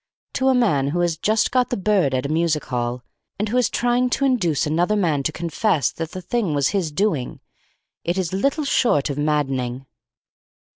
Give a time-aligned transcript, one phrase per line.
[0.33, 3.03] To a man who has just got the bird at a music hall,
[3.37, 6.91] and who is trying to induce another man to confess that the thing was his
[6.91, 7.39] doing,
[8.03, 9.85] it is little short of maddening.